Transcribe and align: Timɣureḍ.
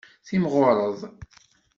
Timɣureḍ. 0.27 0.99